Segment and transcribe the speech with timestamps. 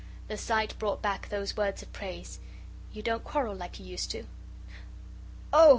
[0.29, 2.39] The sight brought back those words of praise:
[2.91, 4.27] "You don't quarrel like you used to do."
[5.53, 5.69] "OH!"